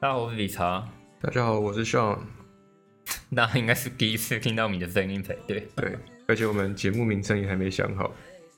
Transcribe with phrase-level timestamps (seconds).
[0.00, 0.88] 大家好，我是李查。
[1.20, 2.20] 大家好，我是 Sean。
[3.36, 5.68] 大家应该是第一次听到你的声音才对。
[5.76, 5.94] 对，
[6.26, 8.10] 而且我们节目名称也还没想好。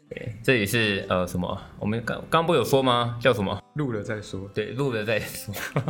[0.08, 1.60] 对，这里是呃什么？
[1.80, 3.18] 我们刚刚不有说吗？
[3.20, 3.60] 叫什么？
[3.74, 4.48] 录了再说。
[4.54, 5.52] 对，录了再说。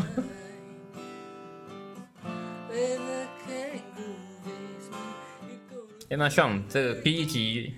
[6.08, 7.74] 哎，那 Sean，这个第一集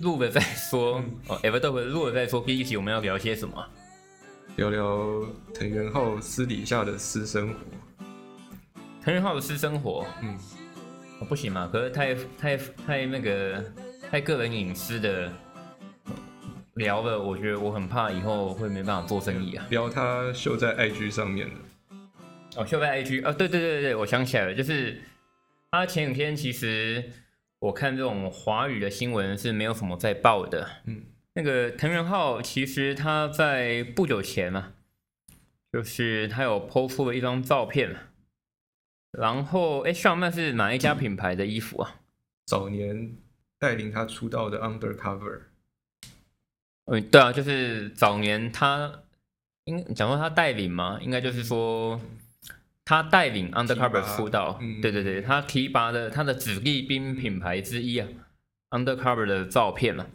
[0.00, 1.40] 录了再说哦。
[1.42, 2.40] Ever 都会录了再说。
[2.40, 3.68] 第一集我们要聊些什么？
[4.56, 7.58] 聊聊藤原浩私底下的私生活。
[9.04, 10.34] 藤原浩的私生活，嗯，
[11.28, 13.62] 不行嘛，可是太太太那个
[14.10, 15.30] 太个人隐私的
[16.76, 19.66] 聊了，我觉得我很怕以后会没办法做生意啊。
[19.68, 21.54] 聊他秀在 IG 上面的，
[22.56, 25.02] 哦，秀在 IG 啊，对对对对，我想起来了，就是
[25.70, 27.04] 他前几天其实
[27.58, 31.02] 我看这种华语的新闻是没有什么在报的，嗯，
[31.36, 34.72] 那个藤原浩其实他在不久前嘛，
[35.70, 37.94] 就是他有 PO 出了一张照片。
[39.12, 41.96] 然后，哎，上面是哪一家品牌的衣服啊？
[42.46, 43.14] 早年
[43.58, 45.42] 带领他出道的 Undercover。
[46.86, 49.02] 嗯，对啊，就是早年他，
[49.64, 52.00] 应讲说他带领嘛，应该就是说
[52.82, 54.58] 他带领 Undercover 出道。
[54.80, 58.08] 对对对，他提拔的他的子弟兵品牌之一啊
[58.70, 60.06] ，Undercover 的照片嘛。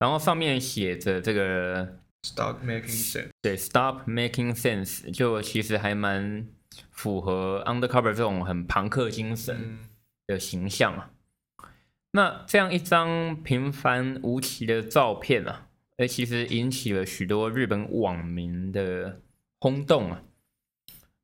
[0.00, 3.28] 然后上面写着这个 Stop making sense。
[3.40, 6.48] 对，Stop making sense，就其实还蛮。
[6.92, 9.80] 符合 Undercover 这种很朋克精神
[10.28, 11.10] 的形象啊，
[12.12, 19.20] 那这样一张平凡无奇的照片啊，哎，其实引起了许多日本网民的
[19.58, 20.22] 轰动啊。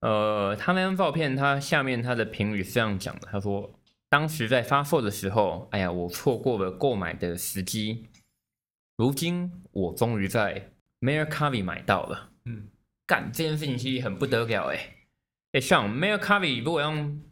[0.00, 3.72] 呃，他那张照片，他下面他的评语是这样讲的：他说，
[4.08, 8.06] 当时在发售的时候，哎呀，我错过了购买的时机，
[8.96, 12.30] 如今我终于在 Mercari 买到了。
[12.46, 12.68] 嗯，
[13.06, 15.60] 干这件事情其实很不得了哎。
[15.60, 17.22] 像 Mail Coffee，如果用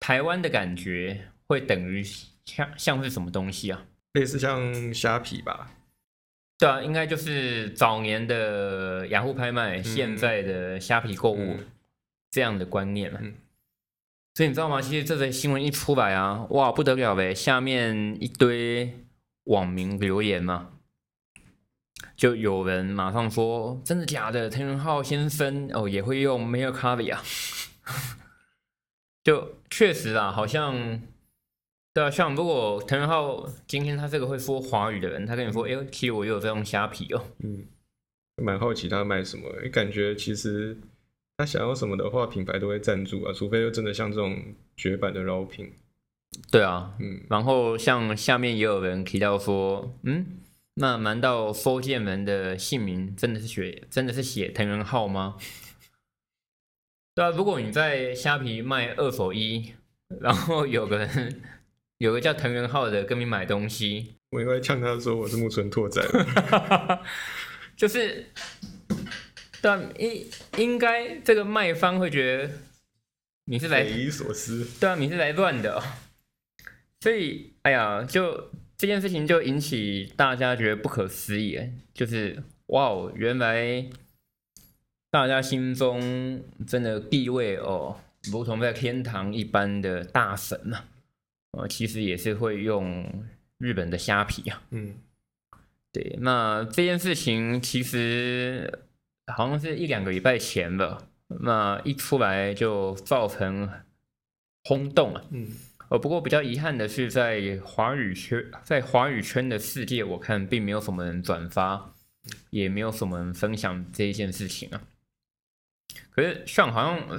[0.00, 2.02] 台湾的感觉，会等于
[2.44, 3.86] 像像是什么东西啊？
[4.12, 5.70] 类似像虾皮吧？
[6.58, 11.58] 对啊，应该就是早年的雅虎拍卖，现在的虾皮购物
[12.30, 13.20] 这样的观念了。
[14.34, 14.80] 所以你知道吗？
[14.80, 17.34] 其实这则新闻一出来啊，哇，不得了呗！
[17.34, 19.04] 下面一堆
[19.44, 20.70] 网民留言嘛。
[22.16, 24.48] 就有人马上说：“真的假的？
[24.48, 27.22] 藤原浩先生哦，也会用 Mail Coffee 啊？”
[29.24, 31.00] 就确实啊，好像
[31.92, 37.66] 对啊，像如果藤原浩今天他这个会说华语的人，他跟你说：“哎，其实我有在用虾皮哦。”嗯，
[38.42, 40.76] 蛮好奇他卖什么，感觉其实
[41.36, 45.72] 他想要什么的话，品牌都会赞助啊，除非就真的像这种绝版的饶品。
[46.50, 50.26] 对啊，嗯，然后像下面也有人提到说：“嗯。”
[50.76, 55.36] 那难道收件人的姓名真的是写真的是写藤原浩吗？
[57.14, 59.72] 对啊，如果你在虾皮卖二手衣，
[60.20, 61.42] 然后有个人
[61.98, 66.02] 有个叫藤原浩的跟你买东西，我应该呛他说我是木村拓哉，
[67.78, 68.26] 就是
[69.60, 70.26] 但应
[70.58, 72.50] 应该这个卖方会觉得
[73.44, 75.80] 你是来匪夷所思，对啊，你是来乱的，
[77.00, 78.50] 所以哎呀就。
[78.76, 81.60] 这件事情就引起大家觉得不可思议，
[81.94, 83.88] 就是哇哦，原来
[85.10, 88.00] 大家心中真的地位哦，
[88.32, 90.84] 如同在天堂一般的大神嘛，
[91.52, 93.24] 呃，其实也是会用
[93.58, 94.62] 日本的虾皮啊。
[94.70, 94.96] 嗯，
[95.92, 98.80] 对，那这件事情其实
[99.32, 103.70] 好像是一两个礼拜前吧，那一出来就造成
[104.64, 105.22] 轰动啊。
[105.30, 105.46] 嗯。
[105.94, 111.94] 呃，不过比较遗憾的是，在华语圈，在华语圈的世界，我看并没有什么人转发，
[112.50, 114.82] 也没有什么人分享这一件事情啊。
[116.10, 117.16] 可是，像好像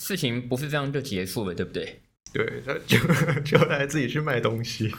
[0.00, 2.02] 事情不是这样就结束了，对不对？
[2.32, 2.98] 对，他就
[3.58, 4.92] 就来自己去卖东西。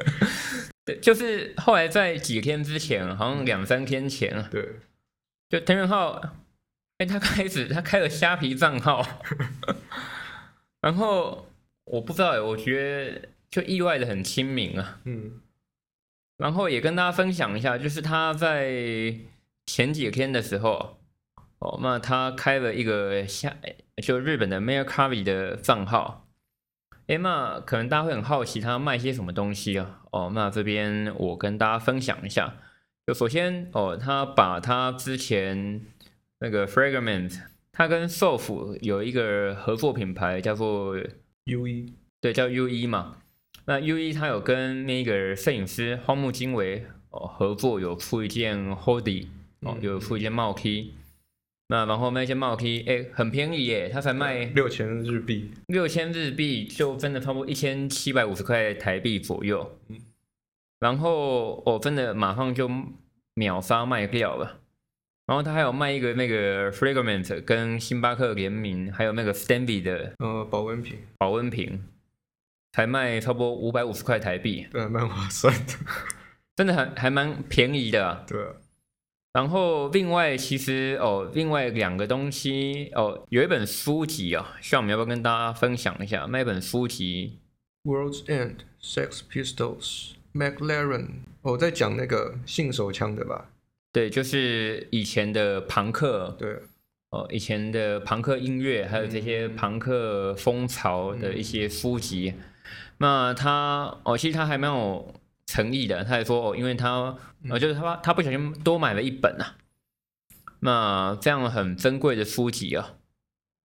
[0.84, 4.76] 对，就是后来在几天之前，好像两三天前啊，对，
[5.48, 6.20] 就藤原浩，
[6.98, 9.22] 哎，他开始他开了虾皮账号，
[10.82, 11.48] 然后。
[11.84, 12.80] 我不知道哎，我觉
[13.10, 15.00] 得就意外的很亲民啊。
[15.04, 15.40] 嗯，
[16.38, 19.14] 然后也跟大家分享一下，就是他在
[19.66, 20.98] 前几天的时候，
[21.58, 23.56] 哦，那他开了一个下
[24.02, 26.28] 就日本的 Mail c a r i 的账号。
[27.08, 30.02] 哎，那可能大家会很好奇他卖些什么东西啊？
[30.12, 32.56] 哦，那这边我跟大家分享一下。
[33.06, 35.84] 就首先哦，他把他之前
[36.38, 37.40] 那个 Fragment，
[37.72, 40.96] 他跟 Soft 有一个合作品牌叫做。
[41.44, 43.16] U 一对叫 U 一嘛，
[43.64, 49.26] 那 U 一他有跟那个摄影师荒木经惟哦合作，有出一件 Hoodie
[49.60, 50.94] 哦，有出一件帽 T。
[51.68, 59.78] 那然后那件帽 T，哎，很便宜耶，它才卖六千日币，六千日币就真的差不多一千七百五十块台币左右。
[59.88, 59.98] 嗯
[60.80, 62.68] 然后我真的马上就
[63.34, 64.61] 秒杀卖掉了。
[65.26, 71.84] 然后他还有卖一个那个 Fragrance 跟星巴克联名，还有那个 Stanley 的呃，保温瓶，保温瓶，
[72.72, 75.74] 才卖差不多五百五十块台币，对啊，蛮划算的，
[76.56, 78.54] 真的还还蛮便宜的啊、对啊，
[79.32, 86.26] 然后另外其实哦，另外两个东西哦，有一本书籍啊，希望我们要不要跟大家分享一下？
[86.30, 87.38] 那本书籍
[87.84, 93.51] World's End、Sex Pistols、McLaren，我、在讲那个性手枪的吧？
[93.92, 96.58] 对，就是以前的朋克对，
[97.10, 102.32] 哦，以前的朋克音乐，还有这些朋克风潮的一些书籍。
[102.98, 105.14] 那他哦，其实他还蛮有
[105.46, 107.18] 诚意的，他还说哦，因为他
[107.50, 109.58] 呃，就是他他不小心多买了一本啊，
[110.60, 112.94] 那这样很珍贵的书籍啊，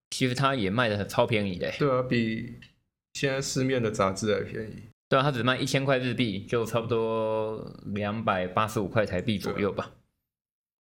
[0.09, 2.55] 其实他也卖的超便宜的欸，对啊，比
[3.13, 4.83] 现在市面的杂志还便宜。
[5.07, 9.91] 对啊，他只卖一千块日币，就差不多两百八十五块台币左右吧。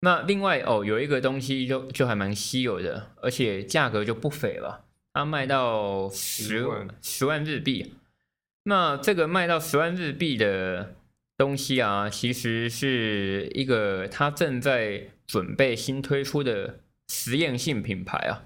[0.00, 6.88] 那另外哦，有一个东西就就还蛮稀有的，而且价格就不菲了，它卖到十10万。
[7.02, 7.94] 十万日币。
[8.64, 10.94] 那这个卖到十万日币的
[11.37, 18.44] 东西啊，其实是一个它正在准备新推出的实验性品牌啊，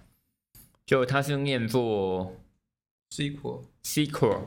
[0.86, 2.36] 就它是念作
[3.10, 4.42] Sequel，Sequel，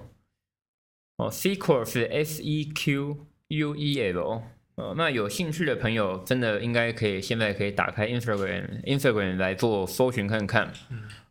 [1.18, 4.44] 哦，Sequel 是 S E Q U E L，
[4.78, 10.72] 呃，那有兴趣的朋友真的应该可以现在可以打开 Instagram Instagram 来做搜寻看看。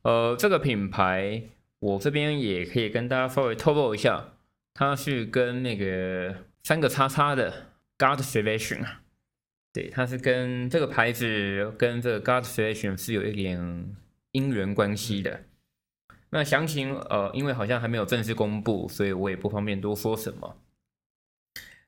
[0.03, 1.45] 呃，这个品牌
[1.79, 4.33] 我这边也可以跟大家稍微透露一下，
[4.75, 6.35] 它是跟那个
[6.65, 9.03] 三个叉叉的 God Selection 啊，
[9.73, 13.95] 对，它是跟这个牌子跟这个 God Selection 是有一点
[14.33, 15.43] 因缘关系的。
[16.31, 20.57] 那详情呃，因为好像还没有正式公布，所以我也不方便多说什么。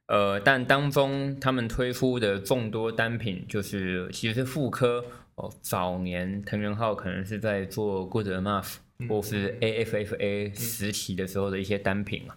[0.09, 5.05] 呃，但当中他们推出的众多单品，就是其实是妇科
[5.37, 5.53] 哦。
[5.61, 8.77] 早年藤原浩可能是在做 Good Enough
[9.09, 12.37] 或是 AFFA 时期的时候的一些单品啊。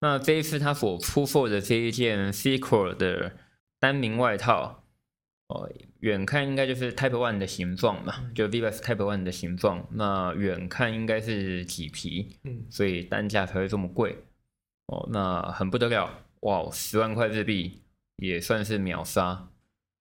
[0.00, 3.32] 那这一次他所出售的这一件 Secret 的
[3.80, 4.84] 单名外套，
[5.48, 5.68] 哦，
[6.00, 9.88] 远看应该就是 Type One 的形状嘛，就 Vivas Type One 的形状。
[9.92, 14.16] 那远看应该是麂皮，嗯，所以单价才会这么贵。
[14.86, 17.82] 哦，那很不得了，哇，十万块日币
[18.16, 19.48] 也算是秒杀。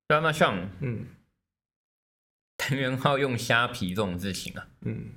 [0.08, 1.08] 对啊，那像嗯
[2.58, 5.12] 藤原浩用虾皮这种事情啊，嗯，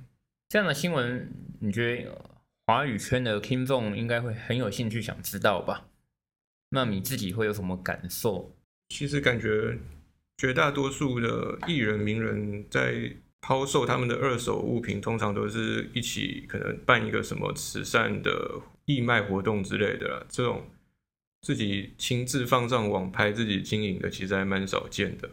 [0.49, 2.29] 这样的新闻，你觉得呃
[2.67, 5.87] 华语圈的听众应该会很有兴趣想知道吧？
[6.69, 8.55] 那你自己会有什么感受？
[8.89, 9.77] 其实感觉
[10.37, 20.25] 绝大多数的艺人名人在抛售他们的二手物品，通常都是一起可能办一个什么慈善的义卖活动之类的啦。
[20.29, 20.63] 这种
[21.41, 25.29] 自己亲自放上网拍、自己经营的，其实还蛮少见的。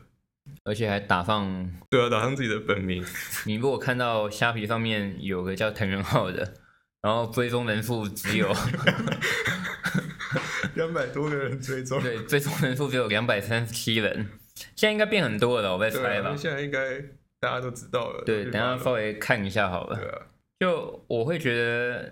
[0.64, 3.04] 而且还打上，对啊，打上自己的本名，
[3.44, 6.54] 你如果看到虾皮上面有个叫藤原浩的，
[7.02, 8.50] 然后追踪人数只有
[10.74, 12.00] 两百多个人追踪。
[12.02, 14.30] 对追踪人数只有两百三十七人，
[14.74, 16.36] 现在应该变很多了，我在猜吧那。
[16.36, 16.98] 现在应该
[17.38, 18.24] 大家都知道了。
[18.24, 19.96] 对，等下稍微看一下好了。
[19.96, 20.22] 对啊，
[20.60, 22.10] 就我会觉得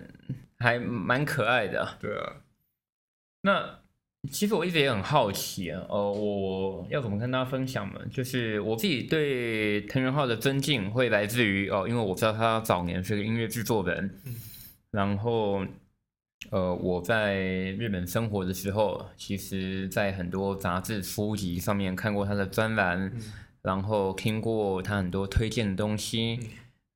[0.59, 1.97] 还蛮可爱的啊。
[1.99, 2.33] 对啊，
[3.41, 3.79] 那
[4.31, 7.99] 其实我一直也很好奇啊，呃，我要怎么跟大家分享呢？
[8.11, 14.35] 就是我自己对藤原浩的尊敬会来自于哦，因为我知道他早年是个音乐制作人，嗯
[14.91, 15.65] 然后
[16.51, 17.35] 呃，我在
[17.73, 23.21] 日本生活的时候，其实在很多杂志书籍上面看过他的专栏，嗯
[23.61, 26.39] 然后听过他很多推荐的东西。
[26.41, 26.47] 嗯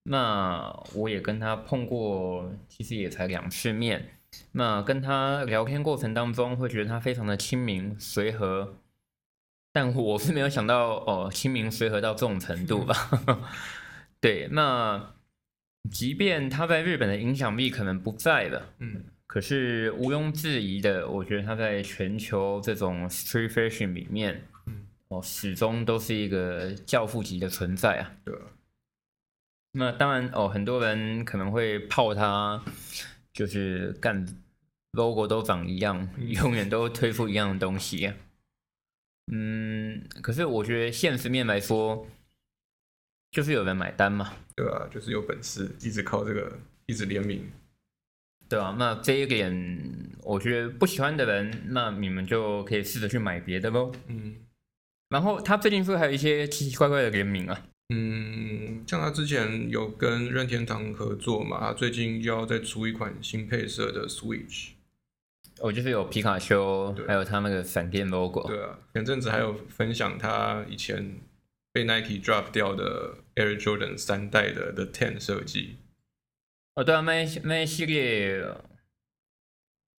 [0.04, 4.04] 那我也跟他碰过，其实也才两次面。
[4.54, 8.78] 那跟他聊天过程当中，会觉得他非常的亲民随和，
[9.72, 13.50] 但我是没有想到哦，亲民随和到这种程度吧。
[14.20, 15.14] 对，那
[15.90, 24.88] 即便他在日本的影响力可能不在了，嗯，可是毋庸置疑的，我觉得他在全球这种 street fashion 里面，嗯。
[25.08, 28.12] 哦，始终都是一个教父级的存在啊。
[28.24, 28.42] 对啊，
[29.74, 32.64] 那当然哦，很多人可能会泡他，
[33.42, 34.24] 就是干
[34.92, 36.08] logo 都长一样，
[36.44, 38.14] 永远都推出一样的东西。
[39.32, 42.06] 嗯，可是我觉得现实面来说，
[43.32, 47.52] 就是有人买单嘛，对啊，就是有本事，一直靠这个，一直联名。
[48.48, 49.52] 对啊、那这一点，
[50.22, 53.92] 我觉得不喜欢的人，那你们就可以试着去买别的喽。
[54.06, 54.36] 嗯
[55.10, 57.68] 然后他最近是不是还有一些奇奇怪怪的联名啊？
[57.94, 64.70] 嗯，像他之前有跟任天堂合作嘛，他最近又要再出一款新配色的 Switch。
[65.60, 68.48] 哦，就是有皮卡丘，还有他那个闪电 logo。
[68.48, 71.18] 对啊，前阵子还有分享他以前
[71.74, 75.76] 被 Nike drop 掉的 Air Jordan 三代的 The Ten 设计。
[76.76, 78.42] 哦，对啊，那一那一系列，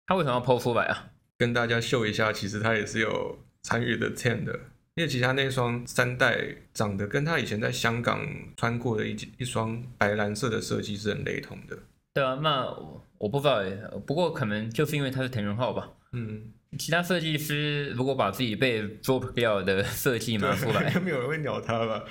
[0.06, 1.10] 他为什么要剖出来啊？
[1.36, 4.58] 跟大家秀一下，其实他也是有参与的 Ten 的，
[4.94, 6.38] 因为其他那双三代
[6.74, 11.78] 长得跟他以前在香港穿过的一一双白蓝色的设计是很雷同的。
[12.14, 15.90] 对啊，那我我不知道诶，不过可能就是因为他是藤原浩吧。
[16.12, 22.04] 嗯，其他设计师如果把自己被 drop 掉的设计拿出来， 没有人会鸟他吧？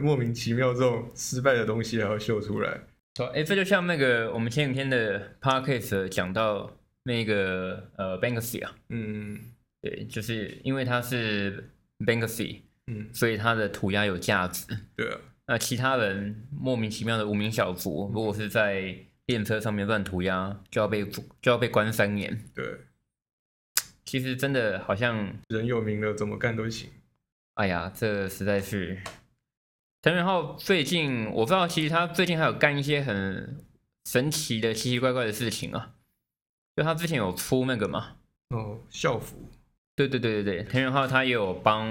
[0.00, 2.78] 莫名其妙这种失败的东西还要秀出来。
[3.16, 6.70] 说，哎，这就像那个我们前几天的 podcast 讲到
[7.02, 9.36] 那个呃 Banksy 啊，嗯
[9.82, 11.68] 对，就是因为他是
[11.98, 14.66] Banksy，嗯，所以他的涂鸦有价值。
[14.96, 22.44] 对啊，那其他人莫名其妙的无名小卒，如果是在电车上面乱涂鸦，就要被就要被关三年。
[22.54, 22.64] 对，
[24.04, 26.90] 其实真的好像，人有名了，怎么干都行。
[27.54, 28.98] 哎呀，这实在是。
[30.00, 33.58] 陈元浩最近我不知道，其实他最近还有干一些很
[34.04, 35.94] 神奇的、奇奇怪怪的事情啊。
[36.76, 38.16] 就他之前有出那个嘛，
[38.50, 39.50] 哦，校服，
[39.98, 41.84] 对对对对对，田原浩他也有帮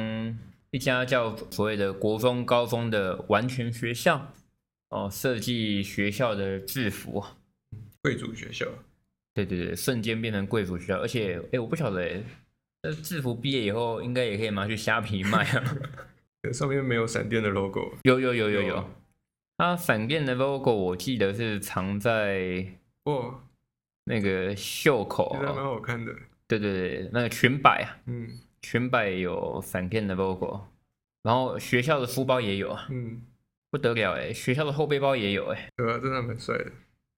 [0.72, 4.32] 一家叫所谓的国中、高中的完全学校
[4.88, 7.22] 哦设计学校的制服。
[8.02, 8.66] 贵族学校。
[9.34, 12.24] 对对对，瞬间变成贵族学校，而且哎，我不晓得哎，
[12.84, 15.78] 这制服毕业以后应该也可以拿去虾皮卖啊。
[16.54, 17.92] 上面没有闪电的 logo。
[18.04, 18.86] 有有有有有有啊，
[19.58, 22.66] 它闪电的 logo 我记得是藏在
[23.04, 23.42] 哦，
[24.06, 26.14] 那个袖口其蛮哦，好看的。
[26.48, 30.62] 对对对，那个裙摆啊，嗯裙摆有闪电的 logo，
[31.24, 33.22] 然后学校的书包也有啊，嗯，
[33.70, 36.72] 不得了哎，学校的后背包也有哎，对啊，真的蛮帅的。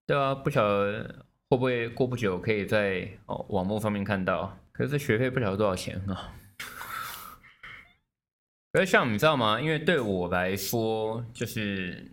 [0.06, 6.36] 对啊，不晓得会不会过不久可以在哦网络上面看到，可是这学费不晓得多少钱啊。
[8.72, 9.60] 可是像你知道吗？
[9.60, 12.12] 因为对我来说，就是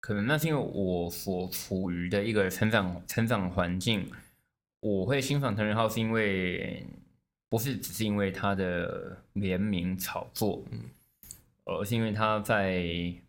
[0.00, 4.10] 可能那是因为我所处于的一个成长成长环境，
[4.80, 6.86] 我会欣赏藤原浩，是因为
[7.48, 10.80] 不是只是因为他的联名炒作，嗯
[11.64, 12.82] 而是因为他在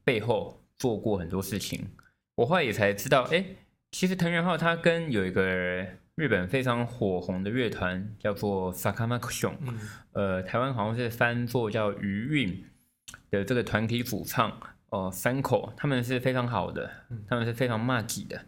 [0.03, 1.85] 背后做过很多事情。
[2.35, 3.43] 我后来也才知道，哎，
[3.91, 9.79] 其实藤原浩他跟有一个日本非常火红的乐团叫做 Sakamakushon，嗯
[10.13, 12.65] 呃，台湾好像是翻作叫余韵
[13.29, 14.57] 的这个团体主唱
[14.89, 18.45] 哦、三口，他们是非常好的嗯，他们是非常骂己的，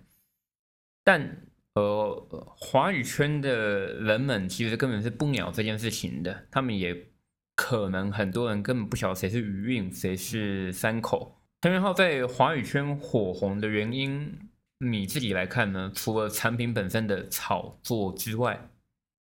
[1.04, 1.38] 但
[1.76, 7.08] 呃，华语圈的人们其实根本是不鸟这件事情的，他们也
[7.56, 11.38] 可能很多人根本不晓得谁是余韵，谁是三口。
[11.62, 14.38] 藤原浩在华语圈火红的原因，
[14.80, 15.92] 你自己来看呢？
[15.96, 18.70] 除了产品本身的炒作之外，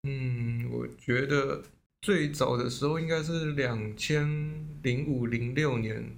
[0.03, 1.63] 嗯，我觉得
[2.01, 4.27] 最早的时候应该是两千
[4.81, 6.17] 零五零六年，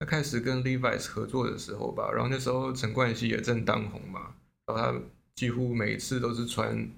[0.00, 2.10] 他开始跟 Levi's 合作的时候吧。
[2.10, 4.34] 然后那时候陈冠希也正当红嘛，
[4.66, 5.00] 然后他
[5.38, 6.90] 几乎每次都是穿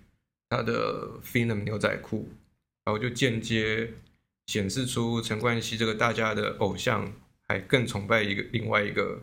[0.48, 2.26] 他的 Phenom 牛仔裤，
[2.86, 3.92] 然后就间接
[4.46, 7.12] 显示出陈冠希这个大家的偶像
[7.46, 9.20] 还更崇拜一个另外一个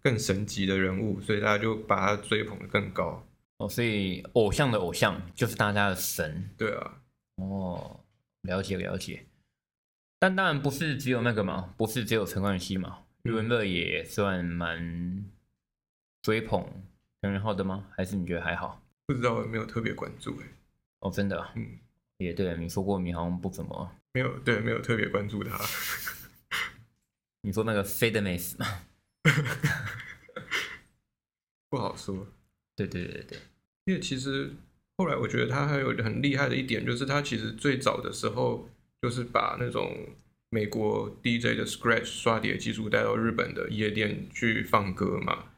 [0.00, 3.22] 更神级的人物，所以大家就把他追捧的更高。
[3.58, 7.02] 哦，所以偶像的偶像就是大家的神对啊，
[7.36, 8.00] 哦，
[8.40, 9.26] 了解了解。
[10.18, 15.26] 但当然不是只有那个嘛，不是只有陈冠希嘛，余文乐也算蛮
[16.22, 16.66] 追捧
[17.20, 17.86] 藤原浩的吗？
[17.96, 18.80] 还是你觉得还好？
[19.06, 20.46] 不知道我没有特别关注哎、
[21.00, 21.78] 哦，真的啊，嗯。
[22.18, 25.56] 也对，你说过你好像不怎么，没有，对，没有特别关注他。
[27.42, 28.66] 你说那个 Fade m a c e 嘛？
[31.70, 32.26] 不好说，
[32.74, 33.38] 对对对对，
[33.84, 34.52] 因为其实
[34.96, 38.68] 后来我觉得他还有很厉害的一点，就是他其实最早的时候
[39.00, 40.08] 就是把那种
[40.50, 45.52] 美国 DJ 的 Scratch 刷碟技术带到日本的夜店去放歌嘛。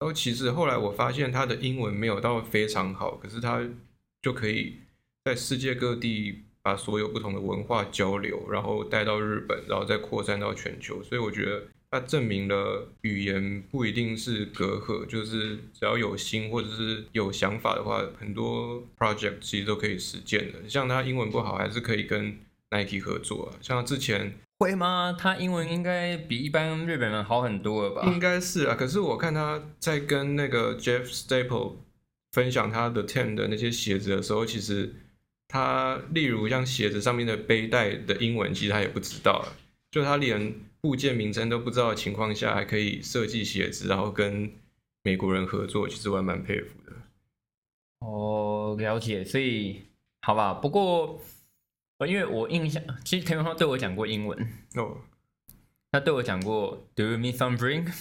[0.00, 3.60] 然后其实后来我发现他的英文没有到非常好，可是他
[4.22, 4.76] 就可以
[5.24, 11.02] 在世界各地把所有不同的文化交流，然后带到日本，然后再扩散到全球。
[11.02, 20.68] 所以我觉得它证明了语言不一定是隔阂，就是只要有心或者是有想法的话，很多 project 其实都可以实践的。
[20.68, 22.38] 像他英文不好，还是可以跟
[22.70, 23.58] Nike 合作啊。
[23.60, 25.16] 像之前会吗？
[25.16, 28.02] 他英文应该比一般日本人好很多了吧？
[28.12, 31.74] 应该是啊，可是我看他在跟那个 Jeff Staple
[32.32, 34.94] 分享他的 Ten 的那些鞋子的时候，其实
[35.46, 39.46] 他例如像鞋子上面的背带的英文，其实他也不知道啊，
[39.92, 44.50] 就他连部件名称都不知道的情况下，还可以设计鞋子，然后跟
[45.04, 46.92] 美国人合作，其实我还蛮佩服的。
[48.00, 49.82] 哦，了解，所以
[50.22, 50.54] 好吧。
[50.54, 51.20] 不过，呃
[52.06, 54.38] 因为我印象，其实田文浩对我讲过英文，
[54.76, 54.98] 哦，
[55.90, 57.92] 他对我讲过 “Do you need some drink？”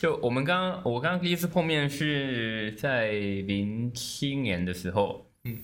[0.00, 5.58] 就我们刚刚，我刚刚第一次碰面是在零七年的时候，嗯，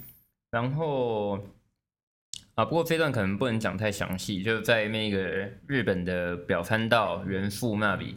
[0.51, 1.39] 然后
[2.55, 8.17] 啊，不过这段可能不能讲太详细，就在那个日本的表参道元素那里，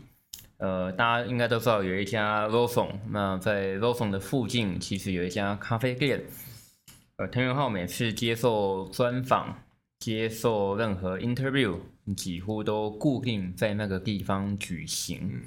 [0.58, 6.22] 呃，大家应该都知道有一家 Lawson，那在 Lawson 的附近其实有一家咖啡店，
[7.20, 9.64] 呃，藤原浩每次接受专访、
[10.00, 11.78] 接受任何 interview，
[12.16, 15.20] 几乎都固定在那个地方举行。
[15.34, 15.42] 嗯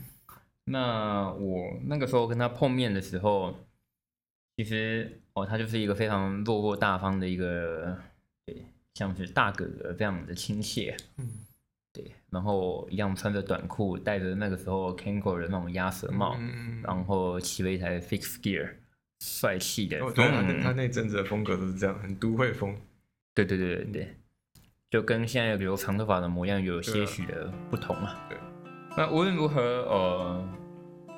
[0.65, 3.53] 那我那个时候跟他碰面的时候，
[4.57, 7.99] 其实哦，他就是一个非常落落大方的一个，
[8.47, 11.27] 对，像是大哥哥这样的亲切，嗯，
[11.93, 18.75] 对，然后一样穿着短裤，戴着那个时候 Kango 的那种鸭舌帽，嗯，然后骑了一台 Fix Gear，
[19.25, 22.77] 帅气的，他那嗯他那阵子的风格都是这样，很都会风。
[23.33, 24.17] 对对对对对，
[24.91, 28.27] 就跟现在留长头发的模样有些许的不同啊。
[28.29, 28.37] 对，
[28.97, 30.49] 那无论如何，呃，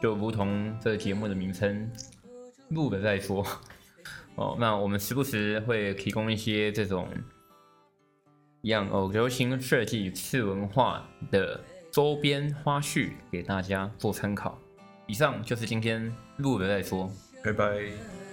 [0.03, 1.91] 就如同这个节目的名称，
[2.69, 3.43] 录了再说。
[4.37, 7.09] 哦，那我们时不时会提供一些这种
[8.61, 11.59] 一样哦，流行设计次文化的
[11.91, 14.59] 周边花絮给大家做参考。
[15.07, 17.11] 以上就是今天录了再说。
[17.45, 18.24] 拜拜。